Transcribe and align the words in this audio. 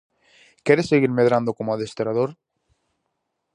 Queres 0.65 0.89
seguir 0.91 1.11
medrando 1.19 1.51
como 1.57 1.71
adestrador? 1.73 2.29